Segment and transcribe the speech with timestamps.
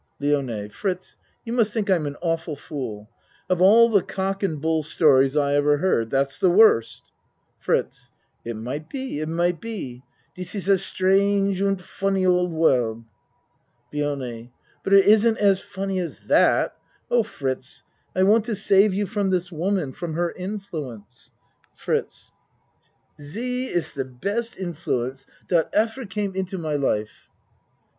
[0.19, 1.15] LIONE Fritz,
[1.45, 3.11] you must think I'm an awful fool.
[3.47, 7.11] Of all the cock and bull stories I ever heard that's the worst.
[7.59, 8.09] FRITZ
[8.43, 10.01] It might it might be.
[10.33, 13.05] Dis iss a strange und funny old world.
[13.93, 14.49] LIONE
[14.83, 16.75] But it isn't as funny as that.
[17.11, 17.83] Oh, Fritz,
[18.15, 21.29] I want to save you from this woman, from her in fluence.
[21.75, 22.31] FRITZ
[23.31, 27.29] She iss de best influence dot efer came into 56 A MAN'S WORLD my life.